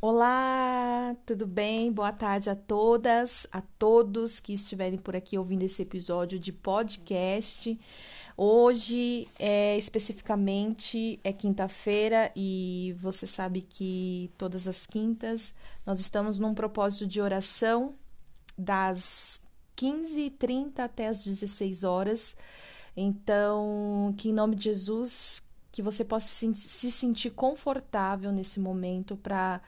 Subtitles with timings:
[0.00, 1.92] Olá, tudo bem?
[1.92, 7.78] Boa tarde a todas, a todos que estiverem por aqui ouvindo esse episódio de podcast.
[8.36, 15.52] Hoje, é, especificamente, é quinta-feira e você sabe que todas as quintas
[15.84, 17.94] nós estamos num propósito de oração
[18.56, 19.40] das
[19.76, 22.36] 15h30 até as 16 horas.
[22.96, 29.60] Então, que em nome de Jesus, que você possa se sentir confortável nesse momento para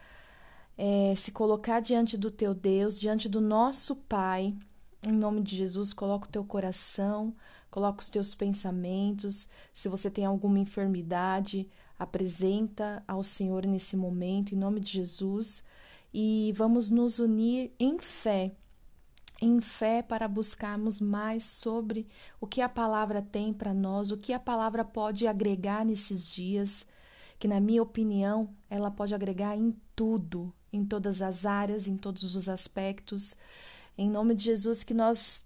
[0.78, 4.54] é, se colocar diante do teu Deus, diante do nosso Pai.
[5.06, 7.34] Em nome de Jesus, coloca o teu coração,
[7.70, 9.48] coloca os teus pensamentos.
[9.74, 11.68] Se você tem alguma enfermidade,
[11.98, 15.62] apresenta ao Senhor nesse momento, em nome de Jesus.
[16.14, 18.54] E vamos nos unir em fé
[19.40, 22.06] em fé para buscarmos mais sobre
[22.40, 26.84] o que a palavra tem para nós, o que a palavra pode agregar nesses dias,
[27.38, 32.34] que, na minha opinião, ela pode agregar em tudo, em todas as áreas, em todos
[32.34, 33.36] os aspectos.
[33.96, 35.44] Em nome de Jesus, que nós,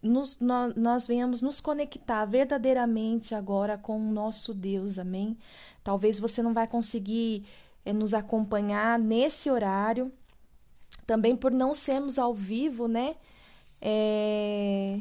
[0.00, 5.36] nos, nós, nós venhamos nos conectar verdadeiramente agora com o nosso Deus, amém?
[5.82, 7.44] Talvez você não vai conseguir
[7.84, 10.12] é, nos acompanhar nesse horário,
[11.04, 13.16] também por não sermos ao vivo, né?
[13.82, 15.00] É...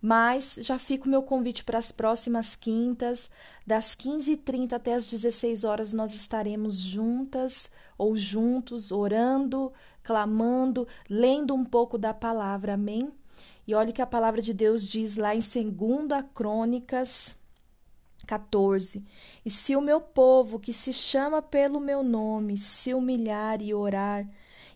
[0.00, 3.28] Mas já fica o meu convite para as próximas quintas,
[3.66, 7.68] das 15h30 até as 16 horas, nós estaremos juntas
[7.98, 9.72] ou juntos, orando,
[10.04, 13.12] clamando, lendo um pouco da palavra, amém?
[13.66, 17.34] E olhe que a palavra de Deus diz lá em 2 Crônicas
[18.26, 19.04] 14:
[19.44, 24.24] E se o meu povo, que se chama pelo meu nome, se humilhar e orar,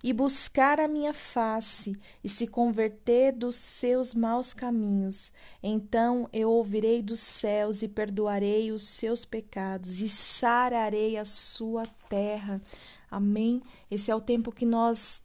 [0.03, 5.31] e buscar a minha face e se converter dos seus maus caminhos,
[5.62, 12.61] então eu ouvirei dos céus e perdoarei os seus pecados e sararei a sua terra.
[13.11, 13.63] Amém?
[13.91, 15.24] Esse é o tempo que nós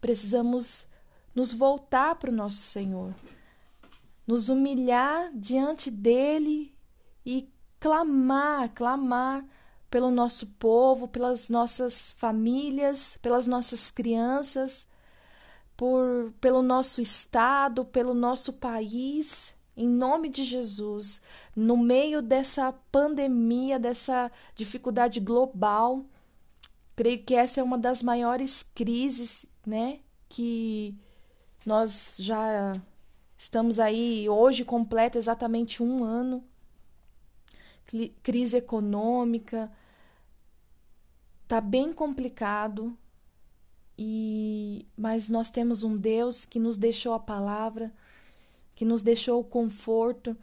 [0.00, 0.86] precisamos
[1.34, 3.14] nos voltar para o nosso Senhor,
[4.26, 6.74] nos humilhar diante dele
[7.24, 9.44] e clamar, clamar
[9.90, 14.86] pelo nosso povo, pelas nossas famílias, pelas nossas crianças,
[15.76, 21.20] por pelo nosso estado, pelo nosso país, em nome de Jesus,
[21.54, 26.04] no meio dessa pandemia, dessa dificuldade global,
[26.94, 30.94] creio que essa é uma das maiores crises, né, que
[31.64, 32.74] nós já
[33.36, 36.42] estamos aí hoje completa exatamente um ano
[38.22, 39.70] crise econômica,
[41.46, 42.96] tá bem complicado.
[43.98, 47.92] E mas nós temos um Deus que nos deixou a palavra,
[48.74, 50.36] que nos deixou o conforto,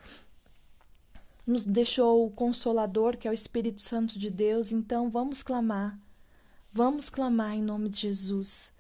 [1.46, 4.72] nos deixou o consolador, que é o Espírito Santo de Deus.
[4.72, 6.00] Então vamos clamar.
[6.72, 8.72] Vamos clamar em nome de Jesus.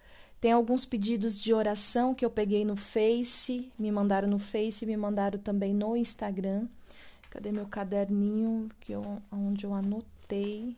[0.41, 4.97] Tem alguns pedidos de oração que eu peguei no Face, me mandaram no Face, me
[4.97, 6.67] mandaram também no Instagram.
[7.33, 9.01] Cadê meu caderninho que eu,
[9.31, 10.77] onde eu anotei?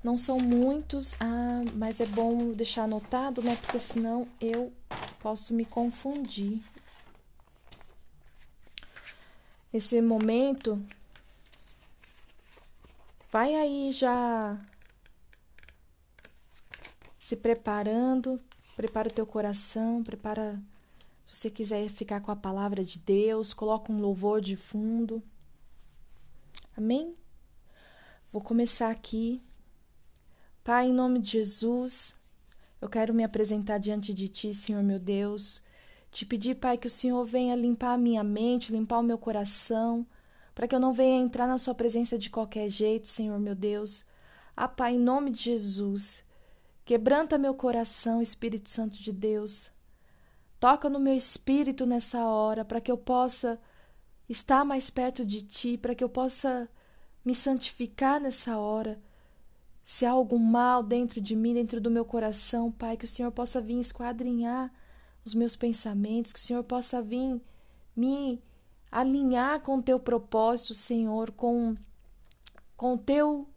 [0.00, 3.56] Não são muitos, ah, mas é bom deixar anotado, né?
[3.56, 4.72] Porque senão eu
[5.18, 6.62] posso me confundir.
[9.72, 10.80] Nesse momento,
[13.32, 14.56] vai aí já
[17.18, 18.40] se preparando,
[18.76, 20.62] prepara o teu coração, prepara
[21.28, 25.22] se você quiser ficar com a palavra de Deus, coloca um louvor de fundo.
[26.74, 27.14] Amém?
[28.32, 29.40] Vou começar aqui.
[30.64, 32.16] Pai, em nome de Jesus,
[32.80, 35.62] eu quero me apresentar diante de Ti, Senhor meu Deus.
[36.10, 40.06] Te pedir, Pai, que o Senhor venha limpar a minha mente, limpar o meu coração,
[40.54, 44.06] para que eu não venha entrar na Sua presença de qualquer jeito, Senhor meu Deus.
[44.56, 46.24] Ah, Pai, em nome de Jesus,
[46.86, 49.70] quebranta meu coração, Espírito Santo de Deus.
[50.60, 53.60] Toca no meu espírito nessa hora, para que eu possa
[54.28, 56.68] estar mais perto de Ti, para que eu possa
[57.24, 59.00] me santificar nessa hora.
[59.84, 63.30] Se há algum mal dentro de mim, dentro do meu coração, Pai, que o Senhor
[63.30, 64.72] possa vir esquadrinhar
[65.24, 67.40] os meus pensamentos, que o Senhor possa vir
[67.94, 68.42] me
[68.90, 71.76] alinhar com o teu propósito, Senhor, com,
[72.76, 73.48] com o teu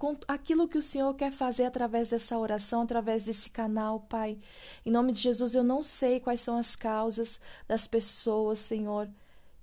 [0.00, 4.38] com aquilo que o Senhor quer fazer através dessa oração, através desse canal, Pai.
[4.84, 7.38] Em nome de Jesus, eu não sei quais são as causas
[7.68, 9.10] das pessoas, Senhor,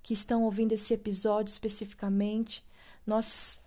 [0.00, 2.64] que estão ouvindo esse episódio especificamente.
[3.04, 3.60] Nós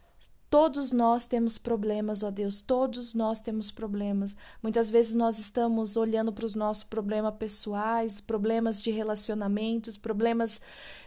[0.49, 4.35] Todos nós temos problemas, ó Deus, todos nós temos problemas.
[4.61, 10.59] Muitas vezes nós estamos olhando para os nossos problemas pessoais, problemas de relacionamentos, problemas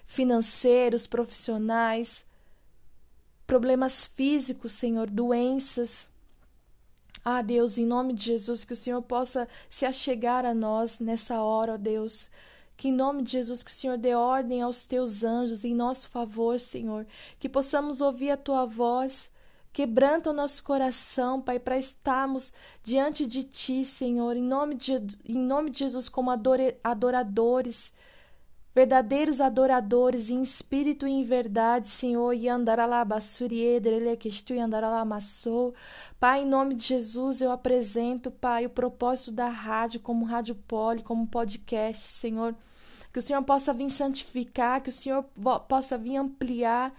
[0.06, 2.24] financeiros, profissionais,
[3.46, 6.08] problemas físicos, Senhor, doenças.
[7.24, 11.40] Ah, Deus, em nome de Jesus, que o Senhor possa se achegar a nós nessa
[11.40, 12.28] hora, ó Deus.
[12.76, 16.08] Que em nome de Jesus, que o Senhor dê ordem aos teus anjos em nosso
[16.08, 17.06] favor, Senhor.
[17.38, 19.32] Que possamos ouvir a tua voz
[19.74, 22.52] Quebranta o nosso coração, Pai, para estarmos
[22.84, 24.92] diante de Ti, Senhor, em nome de,
[25.28, 27.92] em nome de Jesus, como adoradores,
[28.74, 32.48] verdadeiros adoradores, em espírito e em verdade, Senhor, e
[36.18, 41.02] Pai, em nome de Jesus, eu apresento, Pai, o propósito da rádio como rádio poli,
[41.02, 42.54] como podcast, Senhor.
[43.12, 45.24] Que o Senhor possa vir santificar, que o Senhor
[45.68, 46.92] possa vir ampliar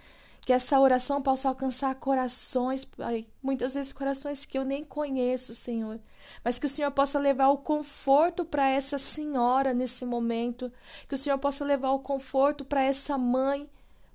[0.46, 6.00] que essa oração possa alcançar corações, Pai, muitas vezes corações que eu nem conheço, Senhor,
[6.44, 10.72] mas que o Senhor possa levar o conforto para essa senhora nesse momento,
[11.10, 13.68] que o Senhor possa levar o conforto para essa mãe,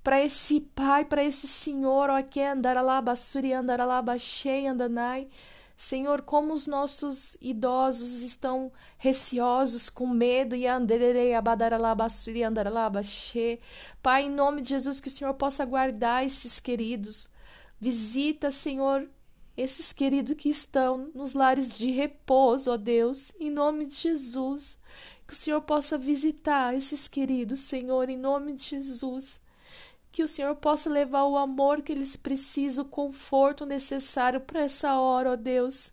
[0.05, 5.29] para esse pai, para esse senhor, ó, que andaralaba, suri, andaralaba, cheia, andanai,
[5.82, 10.67] Senhor, como os nossos idosos estão receosos, com medo, e
[14.03, 17.31] Pai, em nome de Jesus, que o Senhor possa guardar esses queridos.
[17.81, 19.09] Visita, Senhor,
[19.56, 24.77] esses queridos que estão nos lares de repouso, ó Deus, em nome de Jesus.
[25.27, 29.41] Que o Senhor possa visitar esses queridos, Senhor, em nome de Jesus
[30.12, 34.98] que o Senhor possa levar o amor que eles precisam, o conforto necessário para essa
[34.98, 35.92] hora, ó Deus.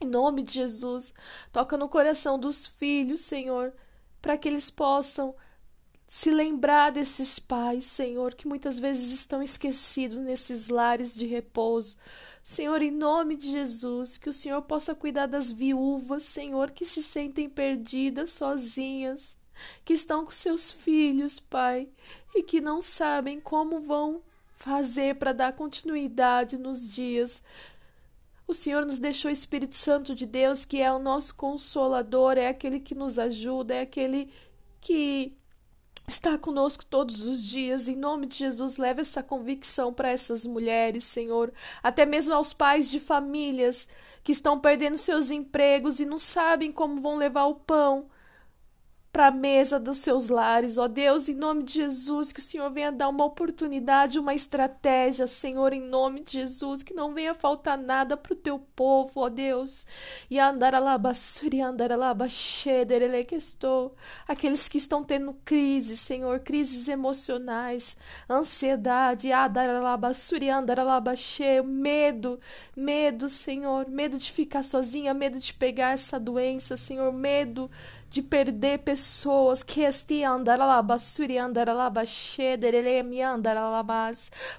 [0.00, 1.12] Em nome de Jesus,
[1.52, 3.72] toca no coração dos filhos, Senhor,
[4.20, 5.34] para que eles possam
[6.06, 11.96] se lembrar desses pais, Senhor, que muitas vezes estão esquecidos nesses lares de repouso.
[12.44, 17.02] Senhor, em nome de Jesus, que o Senhor possa cuidar das viúvas, Senhor, que se
[17.02, 19.36] sentem perdidas, sozinhas
[19.84, 21.88] que estão com seus filhos, Pai,
[22.34, 24.22] e que não sabem como vão
[24.56, 27.42] fazer para dar continuidade nos dias.
[28.46, 32.48] O Senhor nos deixou o Espírito Santo de Deus, que é o nosso consolador, é
[32.48, 34.32] aquele que nos ajuda, é aquele
[34.80, 35.36] que
[36.06, 37.88] está conosco todos os dias.
[37.88, 41.52] Em nome de Jesus, leve essa convicção para essas mulheres, Senhor,
[41.82, 43.88] até mesmo aos pais de famílias
[44.22, 48.06] que estão perdendo seus empregos e não sabem como vão levar o pão
[49.12, 52.70] para a mesa dos seus lares, ó Deus, em nome de Jesus, que o Senhor
[52.70, 57.76] venha dar uma oportunidade, uma estratégia, Senhor, em nome de Jesus, que não venha faltar
[57.76, 59.86] nada para o teu povo, ó Deus.
[60.30, 60.40] E
[63.36, 63.94] estou.
[64.26, 67.98] Aqueles que estão tendo crises, Senhor, crises emocionais,
[68.30, 72.40] ansiedade, andaralabaxe, medo,
[72.74, 77.70] medo, Senhor, medo de ficar sozinha, medo de pegar essa doença, Senhor, medo
[78.12, 79.80] de perder pessoas que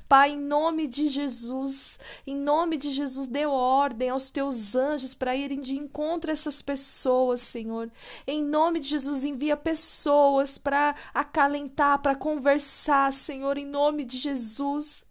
[0.09, 5.35] Pai, em nome de Jesus, em nome de Jesus, dê ordem aos teus anjos para
[5.35, 7.91] irem de encontro a essas pessoas, Senhor.
[8.25, 15.05] Em nome de Jesus, envia pessoas para acalentar, para conversar, Senhor, em nome de Jesus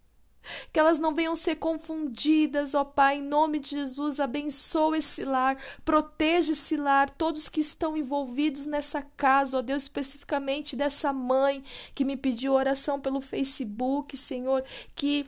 [0.71, 5.57] que elas não venham ser confundidas, ó Pai, em nome de Jesus, abençoa esse lar,
[5.83, 11.63] proteja esse lar, todos que estão envolvidos nessa casa, ó Deus, especificamente dessa mãe
[11.93, 14.63] que me pediu oração pelo Facebook, Senhor,
[14.95, 15.25] que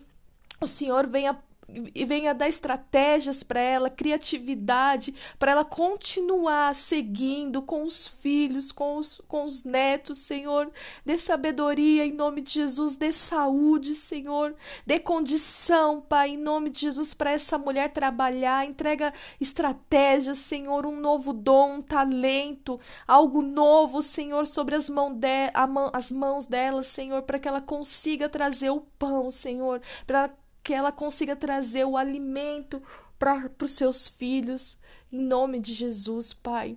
[0.62, 1.34] o Senhor venha
[1.68, 8.98] e venha dar estratégias para ela, criatividade, para ela continuar seguindo com os filhos, com
[8.98, 10.72] os, com os netos, Senhor.
[11.06, 14.56] Dê sabedoria em nome de Jesus, dê saúde, Senhor.
[14.86, 18.66] Dê condição, Pai, em nome de Jesus, para essa mulher trabalhar.
[18.66, 25.52] Entrega estratégias, Senhor, um novo dom, um talento, algo novo, Senhor, sobre as, mão de,
[25.68, 30.30] mão, as mãos dela, Senhor, para que ela consiga trazer o pão, Senhor, para
[30.66, 32.82] que ela consiga trazer o alimento
[33.20, 34.80] para os seus filhos,
[35.12, 36.76] em nome de Jesus, Pai.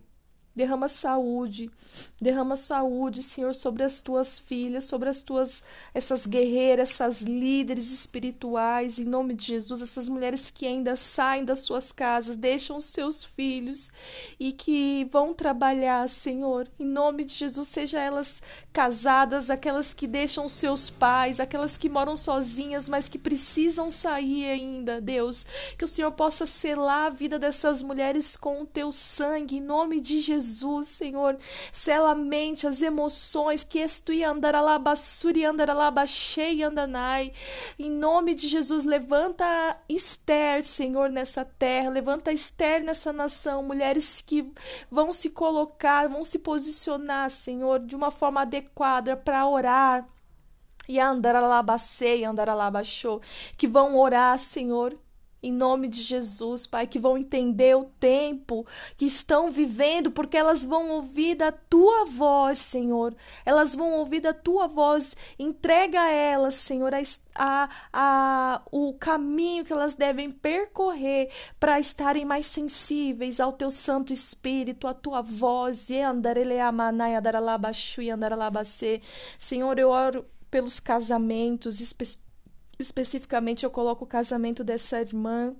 [0.59, 1.71] Derrama saúde,
[2.21, 5.63] derrama saúde, Senhor, sobre as tuas filhas, sobre as tuas
[5.95, 11.61] essas guerreiras, essas líderes espirituais, em nome de Jesus, essas mulheres que ainda saem das
[11.61, 13.93] suas casas, deixam os seus filhos
[14.41, 20.49] e que vão trabalhar, Senhor, em nome de Jesus, seja elas casadas, aquelas que deixam
[20.49, 25.47] seus pais, aquelas que moram sozinhas, mas que precisam sair ainda, Deus,
[25.79, 30.01] que o Senhor possa selar a vida dessas mulheres com o teu sangue, em nome
[30.01, 31.37] de Jesus Jesus, Senhor.
[31.73, 37.33] Sela a mente, as emoções, que estui andaralabassuri andaralabachei andanai.
[37.79, 39.45] Em nome de Jesus, levanta
[39.89, 44.51] Esther, Senhor, nessa terra, levanta Esther nessa nação, mulheres que
[44.91, 50.09] vão se colocar, vão se posicionar, Senhor, de uma forma adequada para orar.
[50.89, 53.21] E andar alabacei, andar alabachou,
[53.59, 54.99] que vão orar, Senhor,
[55.43, 58.67] em nome de Jesus, Pai, que vão entender o tempo
[58.97, 63.15] que estão vivendo, porque elas vão ouvir da tua voz, Senhor.
[63.45, 65.17] Elas vão ouvir da tua voz.
[65.39, 67.01] Entrega a elas, Senhor, a,
[67.35, 71.31] a, a, o caminho que elas devem percorrer
[71.61, 75.89] para estarem mais sensíveis ao teu Santo Espírito, à tua voz.
[79.39, 82.28] Senhor, eu oro pelos casamentos, especialmente
[82.79, 85.55] especificamente eu coloco o casamento dessa irmã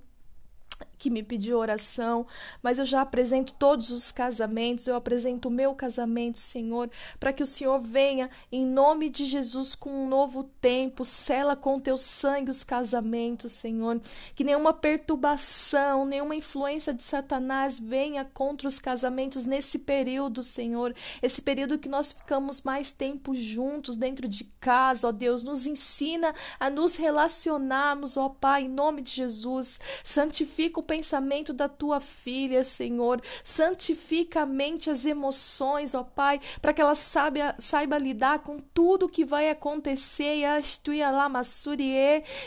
[0.99, 2.27] que me pediu oração,
[2.61, 7.41] mas eu já apresento todos os casamentos, eu apresento o meu casamento, Senhor, para que
[7.41, 12.51] o Senhor venha em nome de Jesus com um novo tempo, sela com teu sangue
[12.51, 14.01] os casamentos, Senhor,
[14.35, 21.41] que nenhuma perturbação, nenhuma influência de Satanás venha contra os casamentos nesse período, Senhor, esse
[21.41, 26.69] período que nós ficamos mais tempo juntos dentro de casa, ó Deus, nos ensina a
[26.69, 33.21] nos relacionarmos, ó Pai, em nome de Jesus, santifica o pensamento da tua filha, Senhor.
[33.43, 39.09] Santifica a mente, as emoções, ó Pai, para que ela saiba, saiba lidar com tudo
[39.09, 40.29] que vai acontecer.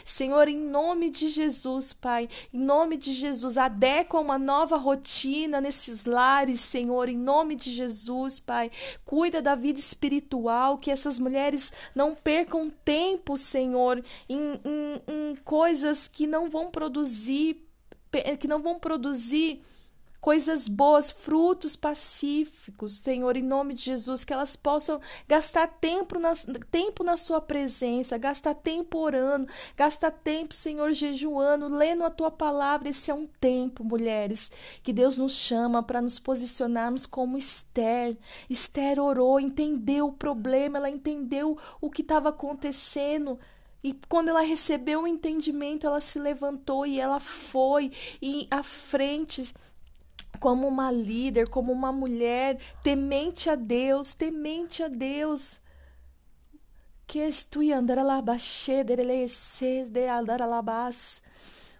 [0.05, 6.05] Senhor, em nome de Jesus, Pai, em nome de Jesus, adequa uma nova rotina nesses
[6.05, 8.71] lares, Senhor, em nome de Jesus, Pai.
[9.05, 16.09] Cuida da vida espiritual, que essas mulheres não percam tempo, Senhor, em, em, em coisas
[16.09, 17.72] que não vão produzir
[18.39, 19.61] que não vão produzir
[20.23, 26.33] coisas boas, frutos pacíficos, Senhor, em nome de Jesus, que elas possam gastar tempo na,
[26.71, 32.89] tempo na Sua presença, gastar tempo orando, gastar tempo, Senhor, jejuando, lendo a Tua palavra.
[32.89, 34.49] Esse é um tempo, mulheres,
[34.85, 38.17] que Deus nos chama para nos posicionarmos como Esther.
[38.49, 43.41] Esther orou, entendeu o problema, ela entendeu o que estava acontecendo.
[43.83, 49.53] E quando ela recebeu o entendimento, ela se levantou e ela foi e à frente
[50.39, 55.61] como uma líder, como uma mulher temente a Deus, temente a Deus.
[57.07, 57.19] Que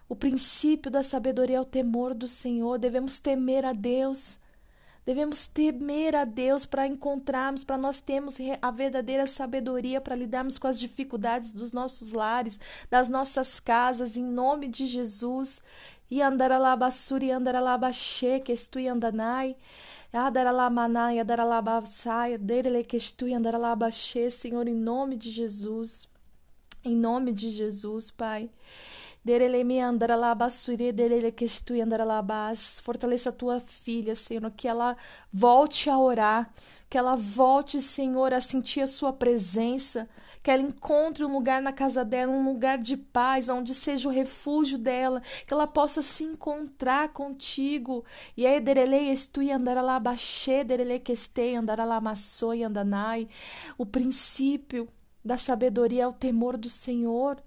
[0.07, 2.77] O princípio da sabedoria é o temor do Senhor.
[2.77, 4.37] Devemos temer a Deus.
[5.05, 10.67] Devemos temer a Deus para encontrarmos, para nós termos a verdadeira sabedoria para lidarmos com
[10.67, 12.57] as dificuldades dos nossos lares,
[12.89, 15.61] das nossas casas, em nome de Jesus.
[16.09, 19.55] E andaralabassuri, andaralabaxê, que estui andanai.
[20.13, 26.07] Adaralamanai, adaralabassai, derele que estui andaralabaxê, Senhor, em nome de Jesus.
[26.85, 28.49] Em nome de Jesus, Pai.
[32.81, 34.97] Fortaleça a tua filha, Senhor, que ela
[35.31, 36.51] volte a orar,
[36.89, 40.09] que ela volte, Senhor, a sentir a sua presença,
[40.43, 44.11] que ela encontre um lugar na casa dela, um lugar de paz, onde seja o
[44.11, 48.03] refúgio dela, que ela possa se encontrar contigo.
[48.35, 53.29] E aí, derelei estui andaralabaxê, derelei que estei, andaralamassoi, andanai.
[53.77, 54.89] O princípio
[55.23, 57.41] da sabedoria é o temor do Senhor.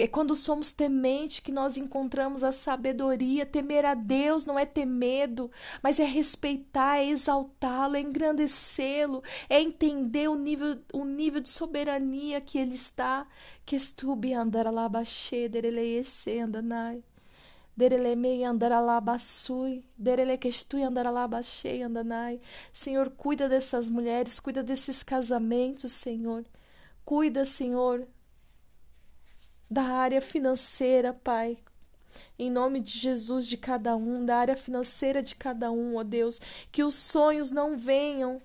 [0.00, 3.44] É quando somos temente que nós encontramos a sabedoria.
[3.44, 5.50] Temer a Deus não é ter medo,
[5.82, 12.40] mas é respeitar, é exaltá-lo, é engrandecê-lo, é entender o nível, o nível de soberania
[12.40, 13.26] que ele está.
[13.66, 17.02] Que estube andar alabaxê, dereleece andanai.
[17.76, 22.40] Derelemei andaralabassui, derele que estui andaralabaxei andanai.
[22.72, 26.44] Senhor, cuida dessas mulheres, cuida desses casamentos, Senhor.
[27.04, 28.06] Cuida, Senhor,
[29.70, 31.58] da área financeira, Pai.
[32.38, 36.40] Em nome de Jesus, de cada um, da área financeira de cada um, ó Deus,
[36.72, 38.40] que os sonhos não venham,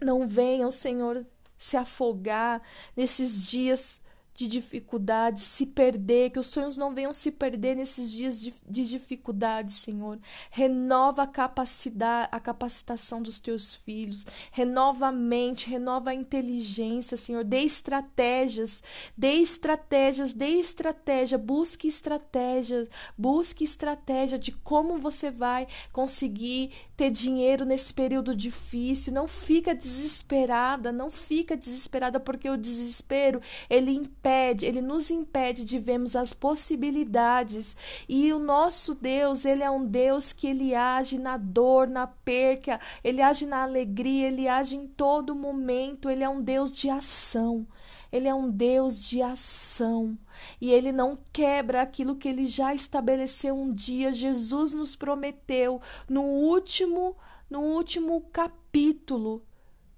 [0.00, 1.26] não venham, Senhor,
[1.58, 2.62] se afogar
[2.96, 4.03] nesses dias
[4.34, 8.84] de dificuldades, se perder, que os sonhos não venham se perder nesses dias de, de
[8.84, 10.18] dificuldade, Senhor.
[10.50, 17.44] Renova a capacidade, a capacitação dos teus filhos, renova a mente, renova a inteligência, Senhor.
[17.44, 18.82] Dê estratégias,
[19.16, 27.64] dê estratégias, dê estratégia, busque estratégia, busque estratégia de como você vai conseguir ter dinheiro
[27.64, 29.12] nesse período difícil.
[29.12, 33.92] Não fica desesperada, não fica desesperada porque o desespero ele
[34.24, 37.76] impede, ele nos impede de vermos as possibilidades.
[38.08, 42.80] E o nosso Deus, ele é um Deus que ele age na dor, na perca,
[43.02, 47.66] ele age na alegria, ele age em todo momento, ele é um Deus de ação.
[48.10, 50.16] Ele é um Deus de ação
[50.60, 54.12] e ele não quebra aquilo que ele já estabeleceu um dia.
[54.12, 57.16] Jesus nos prometeu no último
[57.50, 59.42] no último capítulo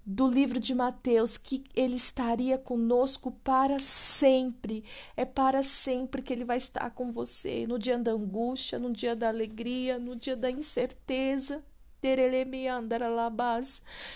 [0.07, 4.85] do livro de Mateus que ele estaria conosco para sempre.
[5.17, 9.17] É para sempre que ele vai estar com você no dia da angústia, no dia
[9.17, 11.65] da alegria, no dia da incerteza.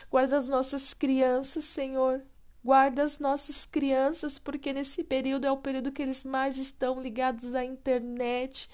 [0.09, 2.23] Guarda as nossas crianças, Senhor.
[2.63, 7.55] Guarda as nossas crianças, porque nesse período é o período que eles mais estão ligados
[7.55, 8.69] à internet,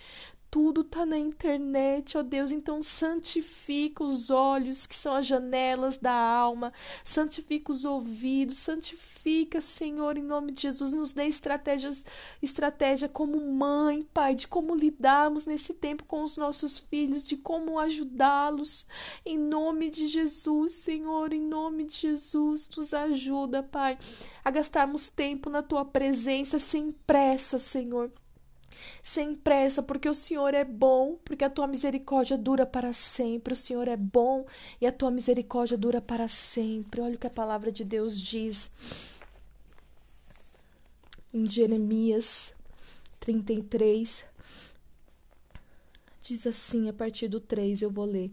[0.51, 2.51] tudo está na internet, ó Deus.
[2.51, 6.73] Então, santifica os olhos, que são as janelas da alma,
[7.05, 10.93] santifica os ouvidos, santifica, Senhor, em nome de Jesus.
[10.93, 12.05] Nos dê estratégias,
[12.43, 17.79] estratégia como mãe, Pai, de como lidarmos nesse tempo com os nossos filhos, de como
[17.79, 18.87] ajudá-los,
[19.25, 22.71] em nome de Jesus, Senhor, em nome de Jesus.
[22.77, 23.99] Nos ajuda, Pai,
[24.45, 28.11] a gastarmos tempo na tua presença sem pressa, Senhor
[29.03, 33.53] sem pressa, porque o Senhor é bom, porque a tua misericórdia dura para sempre.
[33.53, 34.47] O Senhor é bom
[34.81, 37.01] e a tua misericórdia dura para sempre.
[37.01, 38.73] Olha o que a palavra de Deus diz
[41.33, 42.55] em Jeremias
[43.21, 44.25] 33.
[46.23, 48.31] Diz assim, a partir do 3 eu vou ler.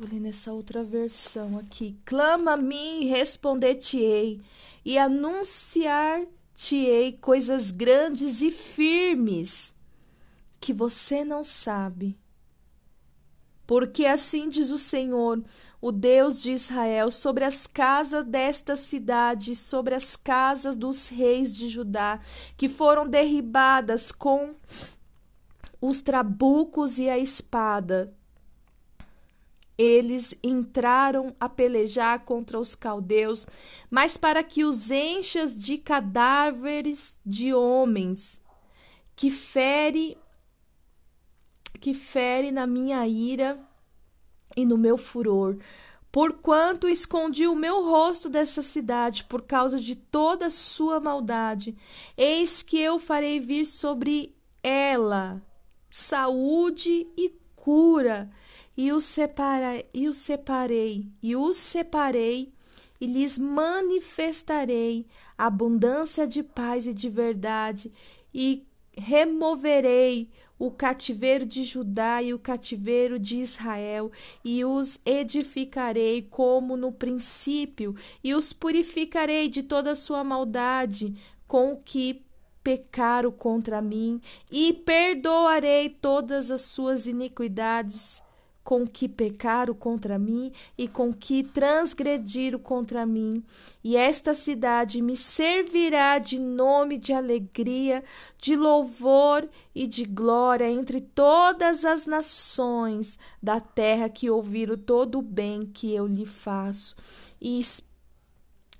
[0.00, 1.94] Vou ler nessa outra versão aqui.
[2.06, 4.40] Clama a mim e responder-te-ei,
[4.82, 9.74] e anunciar-te-ei coisas grandes e firmes
[10.58, 12.18] que você não sabe.
[13.66, 15.44] Porque assim diz o Senhor,
[15.82, 21.68] o Deus de Israel, sobre as casas desta cidade, sobre as casas dos reis de
[21.68, 22.20] Judá,
[22.56, 24.54] que foram derribadas com
[25.78, 28.16] os trabucos e a espada
[29.80, 33.46] eles entraram a pelejar contra os caldeus,
[33.90, 38.42] mas para que os enchas de cadáveres de homens,
[39.16, 40.18] que fere
[41.80, 43.58] que fere na minha ira
[44.54, 45.56] e no meu furor,
[46.12, 51.74] porquanto escondi o meu rosto dessa cidade por causa de toda a sua maldade.
[52.18, 55.40] Eis que eu farei vir sobre ela
[55.88, 58.30] saúde e cura
[58.76, 62.52] e os, separa, e os separei, e os separei,
[63.00, 65.06] e lhes manifestarei
[65.36, 67.92] abundância de paz e de verdade,
[68.32, 70.28] e removerei
[70.58, 74.12] o cativeiro de Judá e o cativeiro de Israel,
[74.44, 81.16] e os edificarei como no princípio, e os purificarei de toda a sua maldade
[81.48, 82.22] com o que
[82.62, 88.22] pecaram contra mim, e perdoarei todas as suas iniquidades
[88.62, 93.42] com que pecaram contra mim e com que transgrediram contra mim.
[93.82, 98.04] E esta cidade me servirá de nome de alegria,
[98.38, 105.22] de louvor e de glória entre todas as nações da terra que ouviram todo o
[105.22, 106.96] bem que eu lhe faço.
[107.40, 107.60] E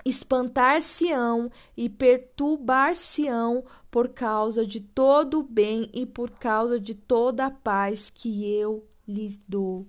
[0.05, 7.51] espantar-se-ão e perturbar-se-ão por causa de todo o bem e por causa de toda a
[7.51, 9.87] paz que eu lhes dou.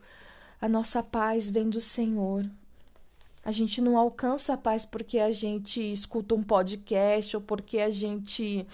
[0.59, 2.45] A nossa paz vem do Senhor.
[3.43, 7.89] A gente não alcança a paz porque a gente escuta um podcast ou porque a
[7.89, 8.67] gente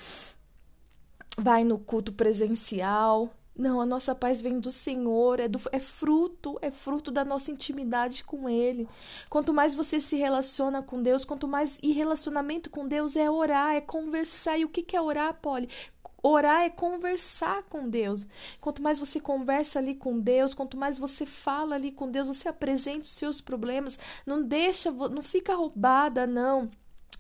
[1.38, 3.32] vai no culto presencial.
[3.58, 7.50] Não, a nossa paz vem do Senhor, é, do, é fruto, é fruto da nossa
[7.50, 8.88] intimidade com Ele.
[9.30, 13.74] Quanto mais você se relaciona com Deus, quanto mais e relacionamento com Deus é orar,
[13.74, 14.60] é conversar.
[14.60, 15.70] E o que, que é orar, Polly?
[16.22, 18.28] Orar é conversar com Deus.
[18.60, 22.50] Quanto mais você conversa ali com Deus, quanto mais você fala ali com Deus, você
[22.50, 26.70] apresenta os seus problemas, não deixa, não fica roubada, não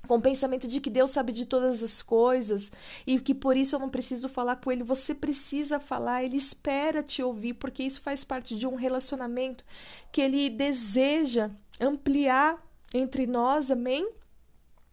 [0.07, 2.71] com o pensamento de que Deus sabe de todas as coisas
[3.05, 4.83] e que por isso eu não preciso falar com ele.
[4.83, 9.65] Você precisa falar, ele espera te ouvir, porque isso faz parte de um relacionamento
[10.11, 12.57] que ele deseja ampliar
[12.93, 14.09] entre nós, amém?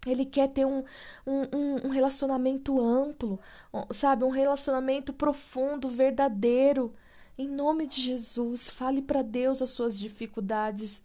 [0.07, 0.85] Ele quer ter um,
[1.27, 3.41] um, um relacionamento amplo,
[3.91, 4.25] sabe?
[4.25, 6.95] Um relacionamento profundo, verdadeiro.
[7.37, 11.01] Em nome de Jesus, fale para Deus as suas dificuldades.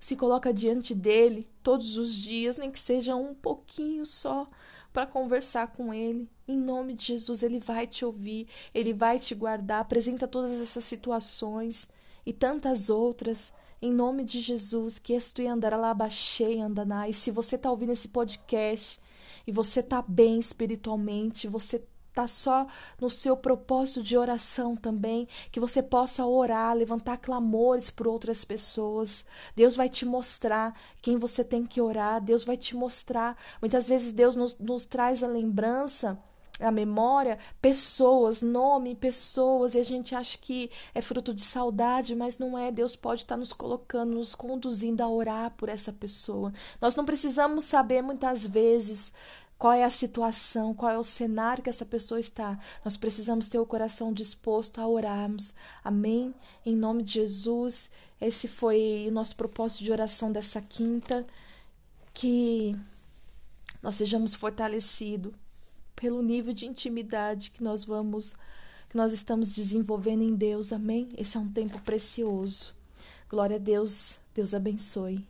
[0.00, 4.48] Se coloca diante dele todos os dias, nem que seja um pouquinho só,
[4.92, 6.28] para conversar com ele.
[6.46, 9.80] Em nome de Jesus, ele vai te ouvir, ele vai te guardar.
[9.80, 11.88] Apresenta todas essas situações
[12.24, 13.52] e tantas outras
[13.82, 17.08] em nome de Jesus, que estu andará lá baixei andaná.
[17.08, 19.00] E se você está ouvindo esse podcast
[19.44, 22.66] e você está bem espiritualmente, você está só
[23.00, 29.24] no seu propósito de oração também, que você possa orar, levantar clamores por outras pessoas.
[29.56, 33.36] Deus vai te mostrar quem você tem que orar, Deus vai te mostrar.
[33.60, 36.22] Muitas vezes Deus nos, nos traz a lembrança
[36.60, 42.38] a memória pessoas, nome, pessoas, e a gente acha que é fruto de saudade, mas
[42.38, 42.70] não é.
[42.70, 46.52] Deus pode estar nos colocando, nos conduzindo a orar por essa pessoa.
[46.80, 49.12] Nós não precisamos saber muitas vezes
[49.58, 52.58] qual é a situação, qual é o cenário que essa pessoa está.
[52.84, 55.54] Nós precisamos ter o coração disposto a orarmos.
[55.84, 56.34] Amém?
[56.66, 57.88] Em nome de Jesus.
[58.20, 61.24] Esse foi o nosso propósito de oração dessa quinta.
[62.12, 62.76] Que
[63.80, 65.32] nós sejamos fortalecidos
[66.02, 68.34] pelo nível de intimidade que nós vamos,
[68.90, 70.72] que nós estamos desenvolvendo em Deus.
[70.72, 71.08] Amém?
[71.16, 72.74] Esse é um tempo precioso.
[73.30, 74.18] Glória a Deus.
[74.34, 75.24] Deus abençoe.